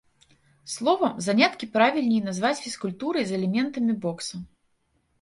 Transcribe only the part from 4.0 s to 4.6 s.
бокса.